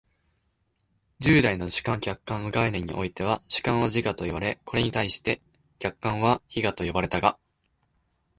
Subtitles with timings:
[1.19, 5.43] 従来の主観・客観の概念においては、主観は自我といわれ、これに対して
[5.77, 7.37] 客観は非我と呼ばれたが、